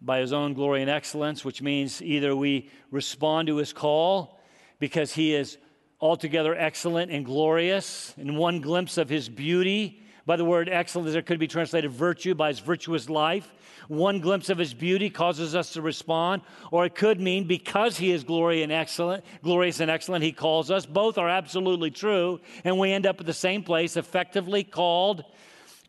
[0.00, 4.38] By his own glory and excellence, which means either we respond to his call
[4.78, 5.58] because he is
[6.00, 10.02] altogether excellent and glorious, in one glimpse of his beauty.
[10.26, 13.52] By the word excellence, there could be translated virtue by his virtuous life.
[13.88, 18.12] One glimpse of his beauty causes us to respond, or it could mean because he
[18.12, 20.84] is glory and excellent, glorious and excellent, he calls us.
[20.84, 25.24] Both are absolutely true, and we end up at the same place, effectively called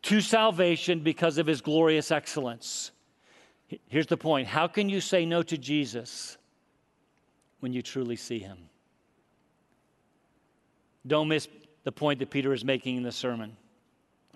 [0.02, 2.90] to salvation because of his glorious excellence.
[3.86, 6.36] Here's the point How can you say no to Jesus
[7.60, 8.58] when you truly see him.
[11.06, 11.48] Don't miss
[11.84, 13.56] the point that Peter is making in the sermon.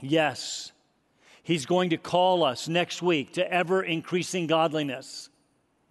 [0.01, 0.73] Yes,
[1.43, 5.29] he's going to call us next week to ever increasing godliness.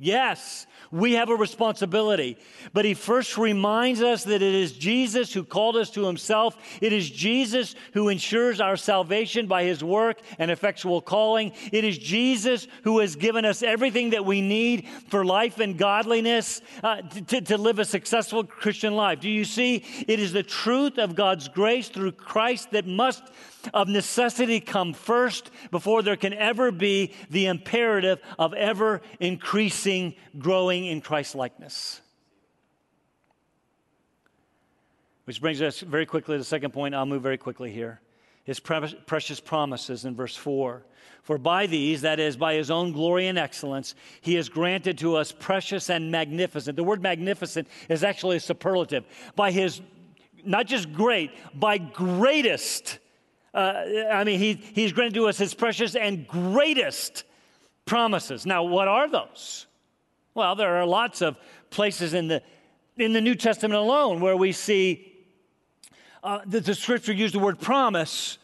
[0.03, 2.37] Yes, we have a responsibility.
[2.73, 6.57] But he first reminds us that it is Jesus who called us to himself.
[6.81, 11.53] It is Jesus who ensures our salvation by his work and effectual calling.
[11.71, 16.59] It is Jesus who has given us everything that we need for life and godliness
[16.83, 19.21] uh, to, to live a successful Christian life.
[19.21, 19.85] Do you see?
[20.05, 23.23] It is the truth of God's grace through Christ that must
[23.73, 29.92] of necessity come first before there can ever be the imperative of ever increasing,
[30.37, 32.01] growing in Christ likeness.
[35.25, 36.95] Which brings us very quickly to the second point.
[36.95, 38.01] I'll move very quickly here.
[38.43, 40.83] His precious promises in verse 4.
[41.21, 45.15] For by these, that is, by his own glory and excellence, he has granted to
[45.15, 46.75] us precious and magnificent.
[46.75, 49.05] The word magnificent is actually a superlative.
[49.37, 49.81] By his,
[50.43, 52.99] not just great, by greatest
[53.53, 57.23] uh, I mean, he, he's granted to us his precious and greatest
[57.85, 58.45] promises.
[58.45, 59.67] Now, what are those?
[60.35, 61.37] Well, there are lots of
[61.69, 62.41] places in the,
[62.97, 65.13] in the New Testament alone where we see
[66.23, 68.39] uh, that the scripture used the word promise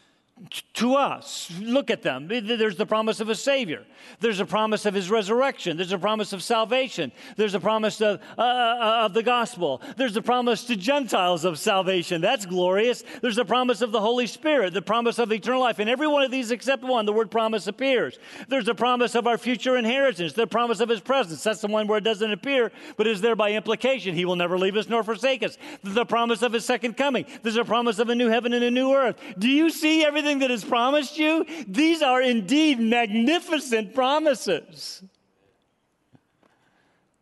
[0.74, 1.52] to us.
[1.60, 2.26] Look at them.
[2.28, 3.84] There's the promise of a Savior.
[4.20, 5.76] There's a promise of His resurrection.
[5.76, 7.12] There's a promise of salvation.
[7.36, 9.82] There's a promise of, uh, uh, of the gospel.
[9.96, 12.22] There's a promise to Gentiles of salvation.
[12.22, 13.04] That's glorious.
[13.20, 15.78] There's a promise of the Holy Spirit, the promise of eternal life.
[15.78, 18.18] In every one of these except one, the word promise appears.
[18.48, 21.42] There's a promise of our future inheritance, the promise of His presence.
[21.42, 24.14] That's the one where it doesn't appear, but is there by implication.
[24.14, 25.58] He will never leave us nor forsake us.
[25.82, 27.26] The promise of His second coming.
[27.42, 29.20] There's a promise of a new heaven and a new earth.
[29.38, 30.29] Do you see everything?
[30.30, 31.44] Everything that is promised you?
[31.66, 35.02] These are indeed magnificent promises.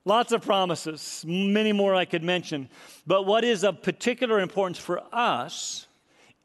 [0.05, 2.68] Lots of promises, many more I could mention.
[3.07, 5.87] But what is of particular importance for us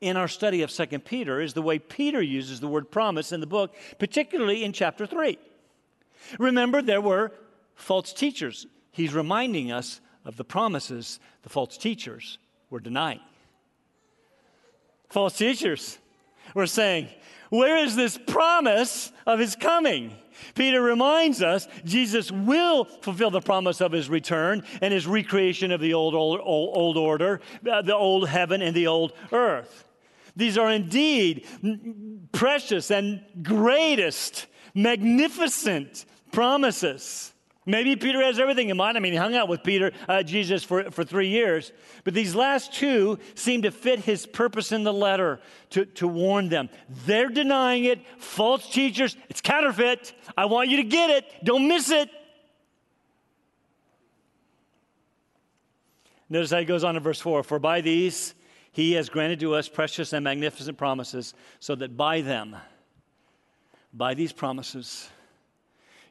[0.02, 3.40] in our study of 2 Peter is the way Peter uses the word promise in
[3.40, 5.38] the book, particularly in chapter 3.
[6.40, 7.32] Remember, there were
[7.76, 8.66] false teachers.
[8.92, 12.38] He's reminding us of the promises the false teachers
[12.70, 13.20] were denying.
[15.10, 16.00] False teachers
[16.54, 17.10] we're saying,
[17.50, 20.16] where is this promise of his coming?
[20.56, 25.80] Peter reminds us Jesus will fulfill the promise of his return and his recreation of
[25.80, 29.88] the old, old, old order, uh, the old heaven and the old earth.
[30.36, 31.46] These are indeed
[32.32, 37.33] precious and greatest, magnificent promises.
[37.66, 38.98] Maybe Peter has everything in mind.
[38.98, 41.72] I mean, he hung out with Peter, uh, Jesus, for, for three years.
[42.04, 45.40] But these last two seem to fit his purpose in the letter
[45.72, 46.70] to, to warn them.
[47.06, 48.00] They're denying it.
[48.18, 50.14] False teachers, it's counterfeit.
[50.36, 51.26] I want you to get it.
[51.44, 52.10] Don't miss it.
[56.30, 58.34] Notice how he goes on in verse 4 For by these
[58.74, 62.58] he has granted to us precious and magnificent promises, so that by them,
[63.94, 65.10] by these promises,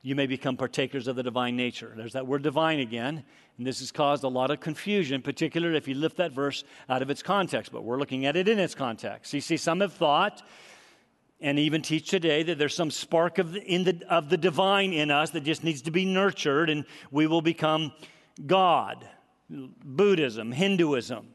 [0.02, 1.92] you may become partakers of the divine nature.
[1.96, 3.22] There's that word divine again,
[3.56, 7.02] and this has caused a lot of confusion, particularly if you lift that verse out
[7.02, 9.32] of its context, but we're looking at it in its context.
[9.32, 10.42] You see, some have thought
[11.40, 14.92] and even teach today that there's some spark of the, in the, of the divine
[14.92, 17.92] in us that just needs to be nurtured and we will become
[18.46, 19.08] God.
[19.48, 21.28] Buddhism, Hinduism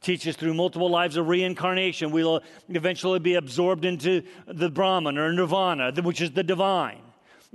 [0.00, 5.92] teaches through multiple lives of reincarnation, we'll eventually be absorbed into the Brahman or Nirvana,
[6.02, 7.02] which is the divine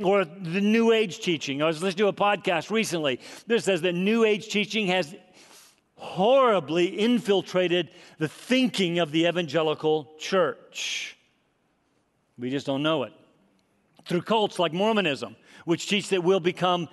[0.02, 1.62] or the New Age teaching.
[1.62, 5.16] I was listening to a podcast recently that says that New Age teaching has
[5.98, 11.18] horribly infiltrated the thinking of the evangelical church.
[12.38, 13.14] We just don't know it.
[14.06, 16.90] Through cults like Mormonism, which teach that we'll become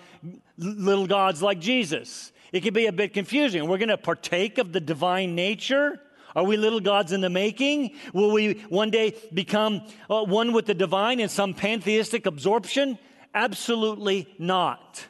[0.56, 2.32] little gods like Jesus.
[2.52, 3.66] It can be a bit confusing.
[3.68, 6.00] We're going to partake of the divine nature
[6.34, 7.94] are we little gods in the making?
[8.12, 12.98] Will we one day become uh, one with the divine in some pantheistic absorption?
[13.34, 15.06] Absolutely not.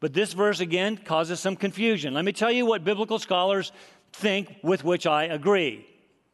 [0.00, 2.14] But this verse again causes some confusion.
[2.14, 3.70] Let me tell you what biblical scholars
[4.12, 5.86] think, with which I agree.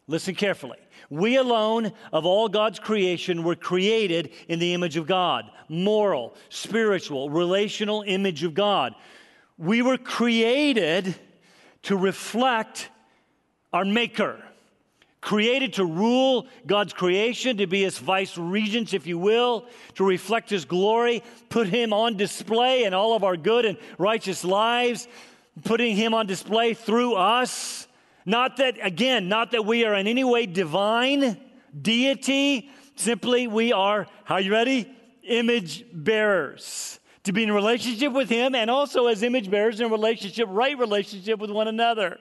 [0.07, 0.79] Listen carefully.
[1.11, 7.29] We alone, of all God's creation, were created in the image of God moral, spiritual,
[7.29, 8.95] relational image of God.
[9.59, 11.17] We were created
[11.83, 12.89] to reflect
[13.73, 14.43] our Maker,
[15.21, 20.51] created to rule God's creation, to be His vice regents, if you will, to reflect
[20.51, 25.09] His glory, put Him on display in all of our good and righteous lives,
[25.65, 27.89] putting Him on display through us.
[28.25, 31.41] Not that, again, not that we are in any way divine,
[31.81, 34.93] deity, simply we are, how you ready?
[35.23, 40.47] Image bearers to be in relationship with Him and also as image bearers in relationship,
[40.49, 42.19] right relationship with one another.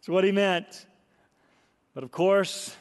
[0.00, 0.86] That's what He meant.
[1.92, 2.74] But of course,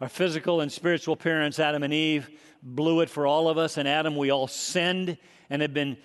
[0.00, 2.30] our physical and spiritual parents, Adam and Eve,
[2.62, 3.78] blew it for all of us.
[3.78, 5.18] And Adam, we all sinned
[5.50, 5.96] and have been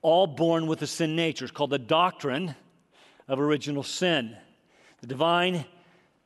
[0.00, 1.44] all born with a sin nature.
[1.44, 2.54] It's called the doctrine
[3.28, 4.34] of original sin.
[5.02, 5.66] The divine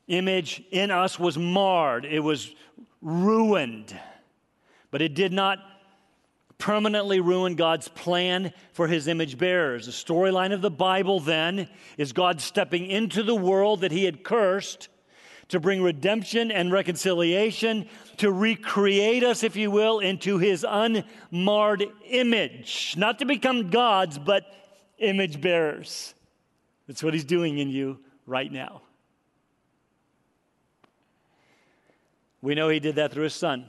[0.07, 2.55] image in us was marred, it was
[3.03, 3.99] ruined.
[4.93, 5.59] But it did not
[6.61, 9.86] permanently ruin God's plan for his image bearers.
[9.86, 14.22] The storyline of the Bible then is God stepping into the world that he had
[14.22, 14.88] cursed
[15.48, 17.88] to bring redemption and reconciliation,
[18.18, 22.94] to recreate us, if you will, into his unmarred image.
[22.96, 24.44] Not to become gods, but
[24.98, 26.14] image bearers.
[26.86, 28.82] That's what he's doing in you right now.
[32.42, 33.68] We know he did that through his son.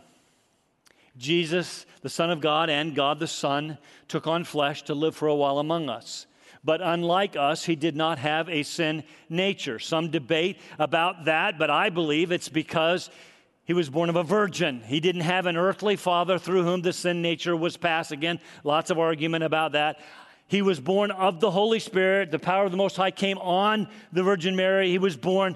[1.17, 5.27] Jesus, the Son of God, and God the Son, took on flesh to live for
[5.27, 6.25] a while among us.
[6.63, 9.79] But unlike us, he did not have a sin nature.
[9.79, 13.09] Some debate about that, but I believe it's because
[13.63, 14.81] he was born of a virgin.
[14.81, 18.11] He didn't have an earthly father through whom the sin nature was passed.
[18.11, 19.99] Again, lots of argument about that.
[20.47, 22.29] He was born of the Holy Spirit.
[22.29, 24.89] The power of the Most High came on the Virgin Mary.
[24.89, 25.55] He was born,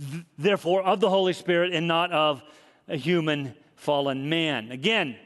[0.00, 2.42] th- therefore, of the Holy Spirit and not of
[2.88, 4.70] a human fallen man.
[4.70, 5.16] Again,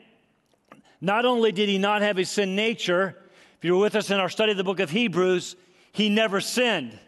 [1.00, 3.14] not only did he not have a sin nature,
[3.58, 5.56] if you were with us in our study of the book of Hebrews,
[5.92, 6.98] he never sinned.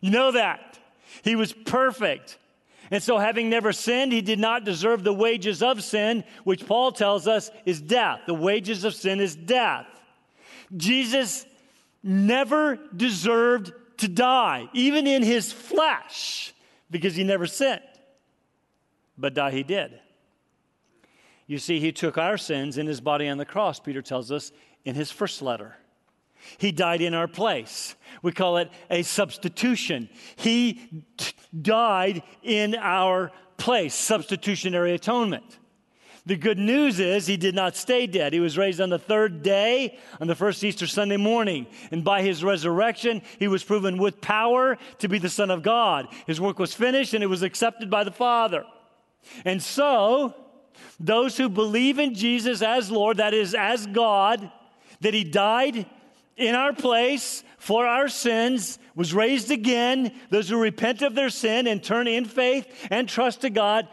[0.00, 0.78] You know that.
[1.22, 2.38] He was perfect.
[2.90, 6.90] And so, having never sinned, he did not deserve the wages of sin, which Paul
[6.90, 8.22] tells us is death.
[8.26, 9.86] The wages of sin is death.
[10.76, 11.46] Jesus
[12.02, 16.52] never deserved to die, even in his flesh,
[16.90, 17.82] because he never sinned.
[19.16, 20.00] But die he did.
[21.48, 24.52] You see, he took our sins in his body on the cross, Peter tells us
[24.84, 25.74] in his first letter.
[26.58, 27.96] He died in our place.
[28.22, 30.08] We call it a substitution.
[30.36, 35.58] He t- died in our place, substitutionary atonement.
[36.26, 38.34] The good news is he did not stay dead.
[38.34, 41.66] He was raised on the third day, on the first Easter Sunday morning.
[41.90, 46.08] And by his resurrection, he was proven with power to be the Son of God.
[46.26, 48.64] His work was finished and it was accepted by the Father.
[49.46, 50.34] And so,
[51.00, 54.50] those who believe in Jesus as Lord, that is, as God,
[55.00, 55.86] that he died
[56.36, 60.12] in our place for our sins, was raised again.
[60.30, 63.88] Those who repent of their sin and turn in faith and trust to God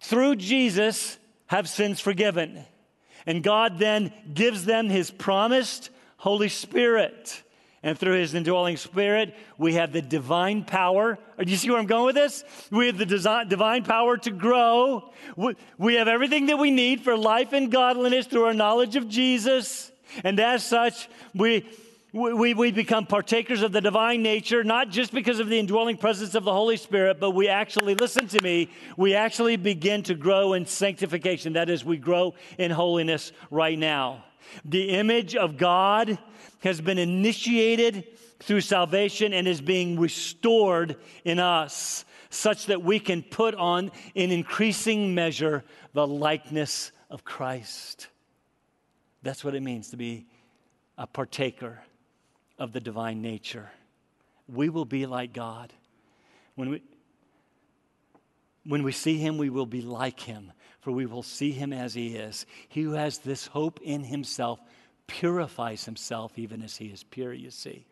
[0.00, 2.64] through Jesus have sins forgiven.
[3.26, 7.42] And God then gives them his promised Holy Spirit.
[7.84, 11.18] And through his indwelling spirit, we have the divine power.
[11.38, 12.42] Uh, do you see where I'm going with this?
[12.70, 15.12] We have the divine power to grow.
[15.76, 19.92] We have everything that we need for life and godliness through our knowledge of Jesus.
[20.24, 21.68] And as such, we,
[22.14, 26.34] we, we become partakers of the divine nature, not just because of the indwelling presence
[26.34, 30.54] of the Holy Spirit, but we actually, listen to me, we actually begin to grow
[30.54, 31.52] in sanctification.
[31.52, 34.24] That is, we grow in holiness right now.
[34.64, 36.18] The image of God
[36.64, 38.06] has been initiated
[38.40, 44.32] through salvation and is being restored in us, such that we can put on in
[44.32, 45.62] increasing measure
[45.92, 48.08] the likeness of Christ.
[49.22, 50.26] That's what it means to be
[50.98, 51.80] a partaker
[52.58, 53.70] of the divine nature.
[54.48, 55.72] We will be like God.
[56.54, 56.82] When we,
[58.64, 61.94] when we see him, we will be like him, for we will see him as
[61.94, 62.46] he is.
[62.68, 64.60] He who has this hope in himself
[65.06, 67.86] purifies himself even as he is pure, you see.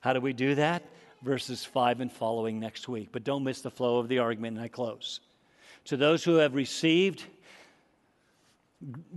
[0.00, 0.82] How do we do that?
[1.22, 3.10] Verses 5 and following next week.
[3.12, 5.20] But don't miss the flow of the argument, and I close.
[5.86, 7.24] To those who have received,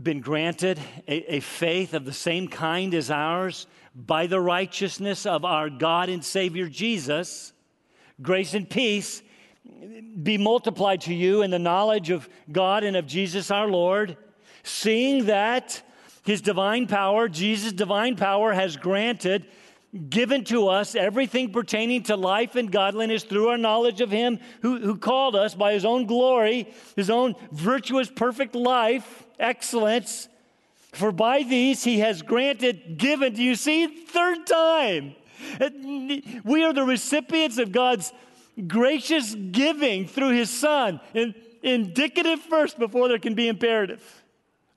[0.02, 5.46] been granted a, a, faith of the same kind as ours by the righteousness of
[5.46, 7.54] our God and Savior Jesus,
[8.22, 9.22] grace and peace
[10.22, 14.18] be multiplied to you in the knowledge of God and of Jesus our Lord,
[14.64, 15.82] seeing that
[16.24, 19.46] His divine power, Jesus' divine power, has granted
[20.10, 24.80] given to us everything pertaining to life and godliness through our knowledge of Him who,
[24.80, 30.28] who called us by His own glory, His own virtuous, perfect life, excellence.
[30.94, 33.88] For by these He has granted, given, do you see?
[33.88, 35.16] Third time.
[36.44, 38.12] We are the recipients of God's
[38.66, 44.24] gracious giving through His Son, in, indicative first before there can be imperative.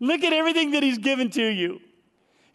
[0.00, 1.80] Look at everything that He's given to you.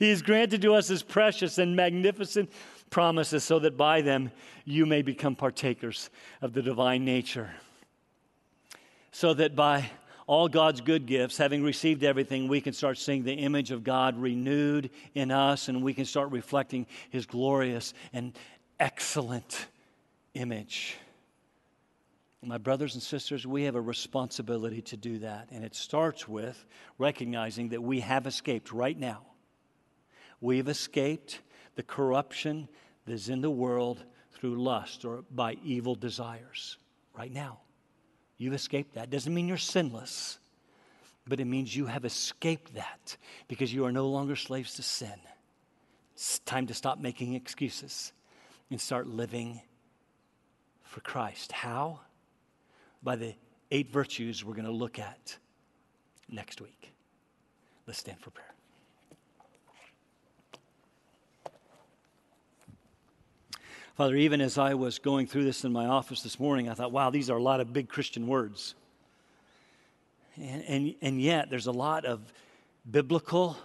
[0.02, 2.52] He has granted to us his precious and magnificent
[2.90, 4.32] promises so that by them
[4.66, 6.10] you may become partakers
[6.42, 7.52] of the divine nature.
[9.12, 9.92] So that by
[10.26, 14.18] all God's good gifts, having received everything, we can start seeing the image of God
[14.18, 18.34] renewed in us and we can start reflecting His glorious and
[18.80, 19.68] excellent
[20.34, 20.98] image.
[22.44, 25.50] My brothers and sisters, we have a responsibility to do that.
[25.52, 26.66] And it starts with
[26.98, 29.22] recognizing that we have escaped right now.
[30.40, 31.40] We've escaped
[31.76, 32.68] the corruption
[33.06, 36.78] that is in the world through lust or by evil desires
[37.16, 37.60] right now.
[38.38, 39.12] You've escaped that.
[39.12, 40.40] Doesn't mean you're sinless,
[41.28, 43.18] but it means you have escaped that
[43.48, 45.14] because you are no longer slaves to sin.
[46.16, 48.14] It's time to stop making excuses
[48.72, 49.62] and start living
[50.82, 51.52] for Christ.
[51.52, 52.00] How?
[53.04, 53.34] By the
[53.72, 55.38] eight virtues we're going to look at
[56.30, 56.92] next week.
[57.88, 58.48] Let's stand for prayer.
[63.96, 66.92] Father, even as I was going through this in my office this morning, I thought,
[66.92, 68.74] wow, these are a lot of big Christian words.
[70.38, 72.22] And, and, and yet, there's a lot of
[72.90, 73.58] biblical,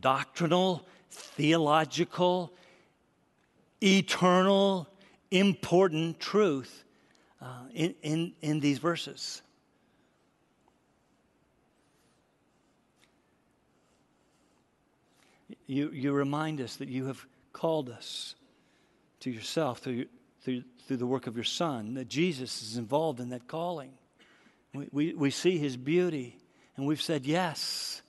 [0.00, 2.52] doctrinal, theological,
[3.82, 4.86] eternal,
[5.30, 6.84] important truth
[7.42, 9.42] uh, in, in, in these verses.
[15.66, 18.34] You, you remind us that you have called us
[19.20, 20.06] to yourself through,
[20.42, 23.92] through, through the work of your Son, that Jesus is involved in that calling.
[24.74, 26.36] We, we, we see his beauty,
[26.76, 28.02] and we've said yes.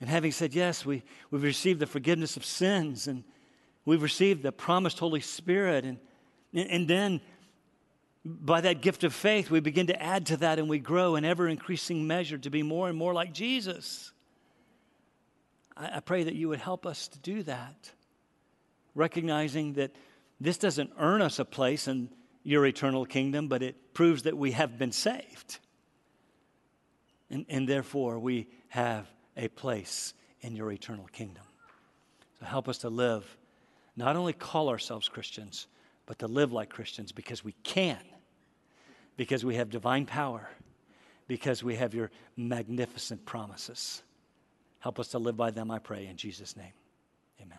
[0.00, 3.24] And having said yes, we, we've received the forgiveness of sins, and
[3.84, 5.84] we've received the promised Holy Spirit.
[5.84, 5.98] And,
[6.54, 7.20] and then,
[8.24, 11.24] by that gift of faith, we begin to add to that, and we grow in
[11.24, 14.12] ever increasing measure to be more and more like Jesus.
[15.76, 17.90] I, I pray that you would help us to do that,
[18.94, 19.92] recognizing that
[20.40, 22.10] this doesn't earn us a place in
[22.42, 25.58] your eternal kingdom, but it proves that we have been saved.
[27.30, 29.06] And, and therefore, we have
[29.36, 31.44] a place in your eternal kingdom.
[32.38, 33.36] So help us to live,
[33.96, 35.66] not only call ourselves Christians,
[36.06, 38.00] but to live like Christians because we can,
[39.20, 40.48] because we have divine power,
[41.28, 44.02] because we have your magnificent promises.
[44.78, 46.72] Help us to live by them, I pray, in Jesus' name.
[47.38, 47.58] Amen.